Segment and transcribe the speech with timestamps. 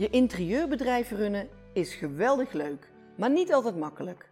[0.00, 4.30] Je interieurbedrijf runnen is geweldig leuk, maar niet altijd makkelijk.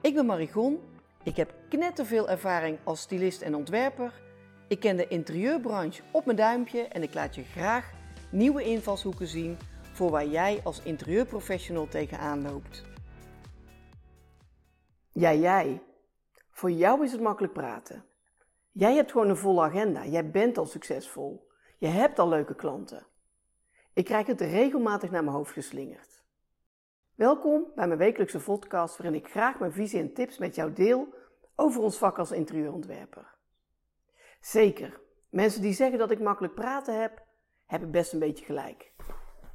[0.00, 0.80] Ik ben Marigon,
[1.22, 4.22] ik heb knetterveel ervaring als stylist en ontwerper.
[4.68, 7.90] Ik ken de interieurbranche op mijn duimpje en ik laat je graag
[8.30, 9.56] nieuwe invalshoeken zien
[9.92, 12.82] voor waar jij als interieurprofessional tegenaan loopt.
[15.12, 15.82] Ja, jij.
[16.50, 18.04] Voor jou is het makkelijk praten.
[18.72, 20.06] Jij hebt gewoon een volle agenda.
[20.06, 21.48] Jij bent al succesvol.
[21.78, 23.06] Je hebt al leuke klanten.
[23.98, 26.22] Ik krijg het regelmatig naar mijn hoofd geslingerd.
[27.14, 31.14] Welkom bij mijn wekelijkse podcast waarin ik graag mijn visie en tips met jou deel
[31.54, 33.34] over ons vak als interieurontwerper.
[34.40, 37.22] Zeker, mensen die zeggen dat ik makkelijk praten heb,
[37.66, 38.92] hebben best een beetje gelijk.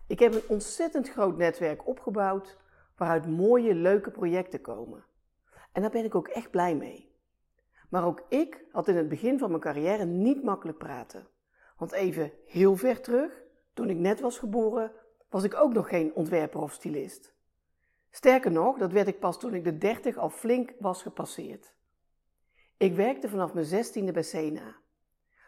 [0.08, 2.58] Ik heb een ontzettend groot netwerk opgebouwd
[2.98, 5.06] waaruit mooie, leuke projecten komen.
[5.72, 7.16] En daar ben ik ook echt blij mee.
[7.90, 11.28] Maar ook ik had in het begin van mijn carrière niet makkelijk praten.
[11.78, 13.43] Want even heel ver terug,
[13.74, 14.92] toen ik net was geboren,
[15.30, 17.34] was ik ook nog geen ontwerper of stylist.
[18.10, 21.74] Sterker nog, dat werd ik pas toen ik de 30 al flink was gepasseerd.
[22.78, 24.76] Ik werkte vanaf mijn zestiende bij Sena.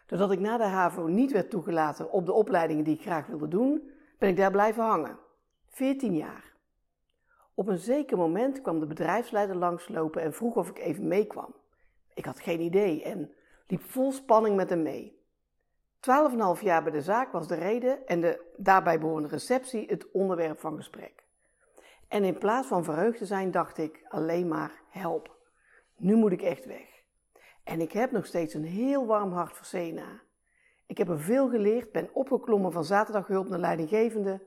[0.06, 3.48] Doordat ik na de HAVO niet werd toegelaten op de opleidingen die ik graag wilde
[3.48, 5.20] doen, ben ik daar blijven hangen.
[5.68, 6.54] 14 jaar.
[7.54, 11.56] Op een zeker moment kwam de bedrijfsleider langslopen en vroeg of ik even meekwam.
[12.14, 13.34] Ik had geen idee en
[13.68, 15.15] liep vol spanning met hem mee.
[16.06, 19.86] Twaalf en half jaar bij de zaak was de reden en de daarbij behorende receptie
[19.88, 21.24] het onderwerp van gesprek.
[22.08, 25.36] En in plaats van verheugd te zijn, dacht ik alleen maar help.
[25.96, 27.04] Nu moet ik echt weg.
[27.64, 30.22] En ik heb nog steeds een heel warm hart voor Sena.
[30.86, 34.42] Ik heb er veel geleerd, ben opgeklommen van zaterdaghulp naar leidinggevende,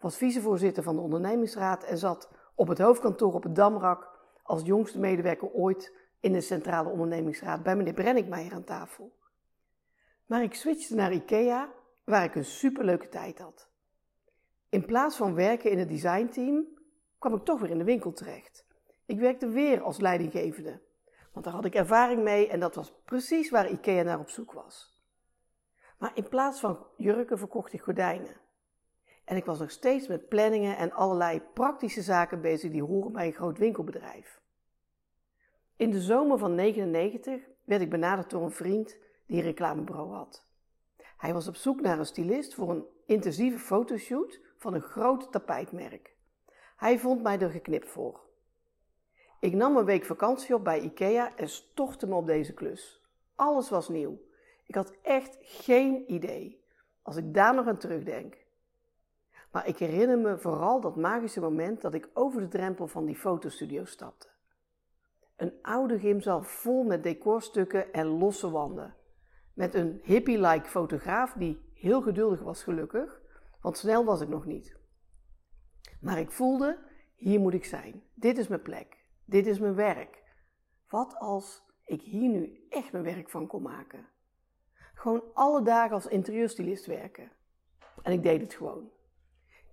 [0.00, 4.98] was vicevoorzitter van de ondernemingsraad en zat op het hoofdkantoor op het Damrak als jongste
[4.98, 9.20] medewerker ooit in de centrale ondernemingsraad bij meneer Brenninkmeijer aan tafel.
[10.32, 11.72] Maar ik switchte naar IKEA,
[12.04, 13.68] waar ik een superleuke tijd had.
[14.68, 16.66] In plaats van werken in het designteam,
[17.18, 18.66] kwam ik toch weer in de winkel terecht.
[19.06, 20.80] Ik werkte weer als leidinggevende,
[21.32, 24.52] want daar had ik ervaring mee en dat was precies waar IKEA naar op zoek
[24.52, 25.02] was.
[25.98, 28.36] Maar in plaats van jurken verkocht ik gordijnen.
[29.24, 33.26] En ik was nog steeds met planningen en allerlei praktische zaken bezig die horen bij
[33.26, 34.40] een groot winkelbedrijf.
[35.76, 39.00] In de zomer van 99 werd ik benaderd door een vriend
[39.32, 40.44] die reclamebureau had.
[41.16, 46.16] Hij was op zoek naar een stylist voor een intensieve fotoshoot van een groot tapijtmerk.
[46.76, 48.20] Hij vond mij er geknipt voor.
[49.40, 53.02] Ik nam een week vakantie op bij IKEA en stortte me op deze klus.
[53.34, 54.18] Alles was nieuw.
[54.66, 56.64] Ik had echt geen idee,
[57.02, 58.36] als ik daar nog aan terugdenk.
[59.50, 63.16] Maar ik herinner me vooral dat magische moment dat ik over de drempel van die
[63.16, 64.28] fotostudio stapte.
[65.36, 69.00] Een oude gymzaal vol met decorstukken en losse wanden.
[69.54, 73.20] Met een hippie-like fotograaf die heel geduldig was gelukkig,
[73.60, 74.76] want snel was ik nog niet.
[76.00, 76.78] Maar ik voelde,
[77.16, 78.02] hier moet ik zijn.
[78.14, 79.04] Dit is mijn plek.
[79.24, 80.22] Dit is mijn werk.
[80.88, 84.06] Wat als ik hier nu echt mijn werk van kon maken?
[84.94, 87.30] Gewoon alle dagen als interieurstylist werken.
[88.02, 88.90] En ik deed het gewoon.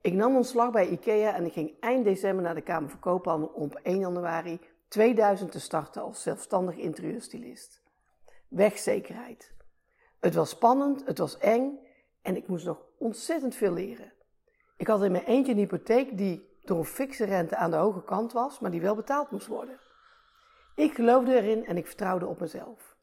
[0.02, 3.48] Ik nam ontslag bij IKEA en ik ging eind december naar de Kamer van Koophandel
[3.48, 7.84] om op 1 januari 2000 te starten als zelfstandig interieurstylist.
[8.48, 9.54] Wegzekerheid.
[10.20, 11.80] Het was spannend, het was eng
[12.22, 14.14] en ik moest nog ontzettend veel leren.
[14.78, 18.04] Ik had in mijn eentje een hypotheek die door een fikse rente aan de hoge
[18.04, 19.80] kant was, maar die wel betaald moest worden.
[20.76, 22.96] Ik geloofde erin en ik vertrouwde op mezelf.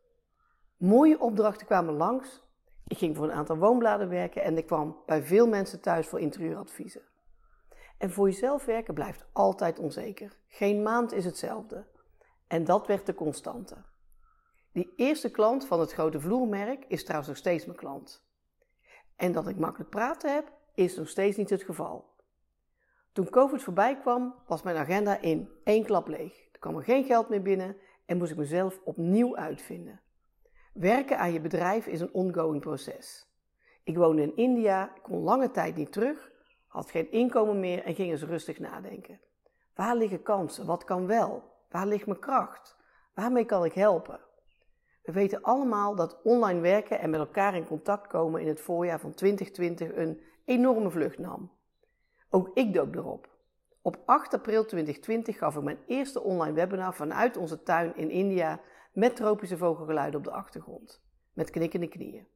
[0.77, 2.43] Mooie opdrachten kwamen langs.
[2.87, 6.21] Ik ging voor een aantal woonbladen werken en ik kwam bij veel mensen thuis voor
[6.21, 7.03] interieuradviezen.
[7.99, 10.37] En voor jezelf werken blijft altijd onzeker.
[10.49, 11.85] Geen maand is hetzelfde.
[12.47, 13.77] En dat werd de constante.
[14.77, 18.25] Die eerste klant van het grote vloermerk is trouwens nog steeds mijn klant.
[19.15, 22.15] En dat ik makkelijk praten heb, is nog steeds niet het geval.
[23.13, 26.49] Toen COVID voorbij kwam, was mijn agenda in één klap leeg.
[26.53, 27.77] Er kwam er geen geld meer binnen
[28.07, 30.01] en moest ik mezelf opnieuw uitvinden.
[30.73, 33.29] Werken aan je bedrijf is een ongoing proces.
[33.85, 36.31] Ik woonde in India, kon lange tijd niet terug,
[36.67, 39.21] had geen inkomen meer en ging eens rustig nadenken.
[39.75, 40.67] Waar liggen kansen?
[40.67, 41.43] Wat kan wel?
[41.71, 42.77] Waar ligt mijn kracht?
[43.15, 44.25] Waarmee kan ik helpen?
[45.07, 49.01] We weten allemaal dat online werken en met elkaar in contact komen in het voorjaar
[49.01, 51.51] van 2020 een enorme vlucht nam.
[52.31, 53.29] Ook ik dook erop.
[53.83, 58.61] Op 8 april 2020 gaf ik mijn eerste online webinar vanuit onze tuin in India
[58.93, 62.27] met tropische vogelgeluiden op de achtergrond, met knikkende knieën.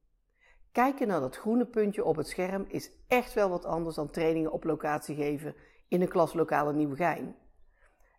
[0.72, 4.52] Kijken naar dat groene puntje op het scherm is echt wel wat anders dan trainingen
[4.52, 5.54] op locatie geven
[5.88, 7.36] in een klaslokaal in Nieuwegein.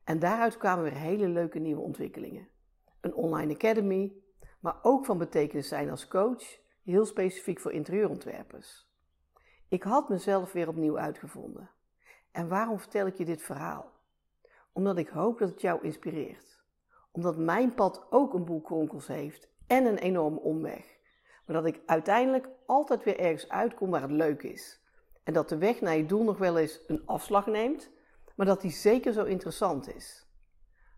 [0.04, 2.48] En daaruit kwamen weer hele leuke nieuwe ontwikkelingen.
[3.02, 4.21] Een online academy,
[4.62, 8.90] maar ook van betekenis zijn als coach, heel specifiek voor interieurontwerpers.
[9.68, 11.70] Ik had mezelf weer opnieuw uitgevonden.
[12.32, 13.92] En waarom vertel ik je dit verhaal?
[14.72, 16.64] Omdat ik hoop dat het jou inspireert.
[17.12, 21.00] Omdat mijn pad ook een boel kronkels heeft en een enorme omweg.
[21.46, 24.80] Maar dat ik uiteindelijk altijd weer ergens uitkom waar het leuk is.
[25.24, 27.90] En dat de weg naar je doel nog wel eens een afslag neemt,
[28.36, 30.26] maar dat die zeker zo interessant is.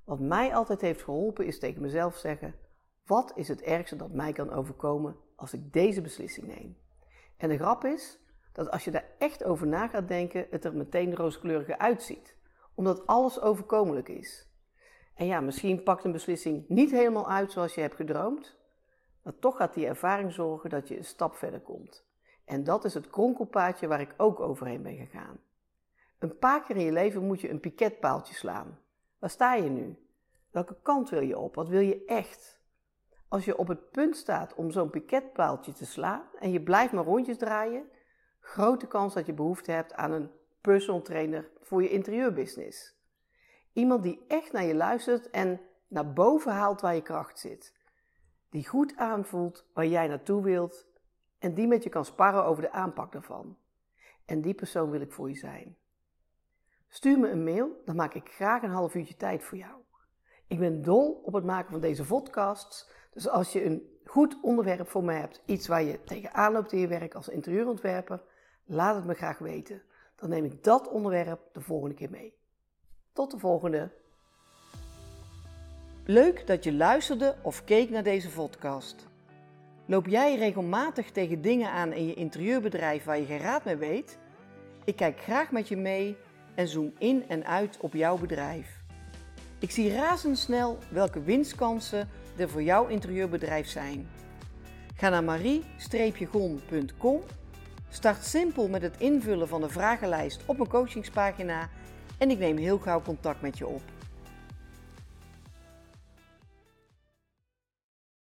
[0.03, 2.55] Wat mij altijd heeft geholpen is tegen mezelf zeggen:
[3.05, 6.77] wat is het ergste dat mij kan overkomen als ik deze beslissing neem?
[7.37, 8.19] En de grap is
[8.51, 12.35] dat als je daar echt over na gaat denken, het er meteen rooskleuriger uitziet,
[12.73, 14.47] omdat alles overkomelijk is.
[15.15, 18.57] En ja, misschien pakt een beslissing niet helemaal uit zoals je hebt gedroomd,
[19.21, 22.05] maar toch gaat die ervaring zorgen dat je een stap verder komt.
[22.45, 25.39] En dat is het kronkelpaadje waar ik ook overheen ben gegaan.
[26.19, 28.79] Een paar keer in je leven moet je een piketpaaltje slaan.
[29.19, 29.97] Waar sta je nu?
[30.51, 31.55] Welke kant wil je op?
[31.55, 32.61] Wat wil je echt?
[33.33, 37.03] Als je op het punt staat om zo'n piketpaaltje te slaan en je blijft maar
[37.03, 37.89] rondjes draaien,
[38.39, 40.31] grote kans dat je behoefte hebt aan een
[40.61, 42.95] personal trainer voor je interieurbusiness.
[43.71, 47.73] Iemand die echt naar je luistert en naar boven haalt waar je kracht zit.
[48.49, 50.87] Die goed aanvoelt waar jij naartoe wilt
[51.39, 53.57] en die met je kan sparren over de aanpak daarvan.
[54.25, 55.77] En die persoon wil ik voor je zijn.
[56.87, 59.81] Stuur me een mail, dan maak ik graag een half uurtje tijd voor jou.
[60.47, 64.89] Ik ben dol op het maken van deze podcasts, dus als je een goed onderwerp
[64.89, 68.21] voor mij hebt, iets waar je tegenaan loopt in je werk als interieurontwerper,
[68.65, 69.81] laat het me graag weten.
[70.15, 72.33] Dan neem ik dat onderwerp de volgende keer mee.
[73.13, 73.91] Tot de volgende.
[76.05, 79.07] Leuk dat je luisterde of keek naar deze podcast.
[79.85, 84.17] Loop jij regelmatig tegen dingen aan in je interieurbedrijf waar je geen raad mee weet?
[84.85, 86.17] Ik kijk graag met je mee
[86.55, 88.81] en zoom in en uit op jouw bedrijf.
[89.59, 94.09] Ik zie razendsnel welke winstkansen er voor jouw interieurbedrijf zijn.
[94.95, 97.21] Ga naar marie-gon.com,
[97.89, 101.69] start simpel met het invullen van de vragenlijst op mijn coachingspagina
[102.17, 103.81] en ik neem heel gauw contact met je op.